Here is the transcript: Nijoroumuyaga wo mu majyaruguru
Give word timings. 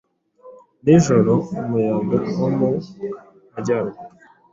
Nijoroumuyaga 0.83 2.19
wo 2.39 2.49
mu 2.57 2.67
majyaruguru 3.51 3.99